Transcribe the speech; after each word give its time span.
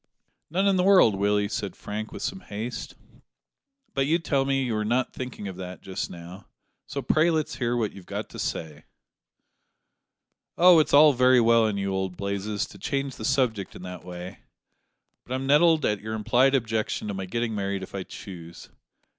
"None 0.49 0.65
in 0.65 0.77
the 0.77 0.83
world, 0.83 1.13
Willie," 1.13 1.47
said 1.47 1.75
Frank, 1.75 2.11
with 2.11 2.23
some 2.23 2.39
haste, 2.39 2.95
"but 3.93 4.07
you 4.07 4.17
tell 4.17 4.45
me 4.45 4.63
you 4.63 4.75
are 4.75 4.83
not 4.83 5.13
thinking 5.13 5.47
of 5.47 5.57
that 5.57 5.83
just 5.83 6.09
now; 6.09 6.47
so 6.87 7.03
pray 7.03 7.29
let's 7.29 7.57
hear 7.57 7.77
what 7.77 7.91
you've 7.91 8.07
got 8.07 8.27
to 8.29 8.39
say." 8.39 8.85
"Oh! 10.57 10.79
it's 10.79 10.91
all 10.95 11.13
very 11.13 11.39
well 11.39 11.67
in 11.67 11.77
you, 11.77 11.93
old 11.93 12.17
Blazes, 12.17 12.65
to 12.69 12.79
change 12.79 13.17
the 13.17 13.25
subject 13.25 13.75
in 13.75 13.83
that 13.83 14.03
way, 14.03 14.39
but 15.23 15.35
I'm 15.35 15.45
nettled 15.45 15.85
at 15.85 16.01
your 16.01 16.15
implied 16.15 16.55
objection 16.55 17.07
to 17.09 17.13
my 17.13 17.27
getting 17.27 17.53
married 17.53 17.83
if 17.83 17.93
I 17.93 18.01
choose. 18.01 18.69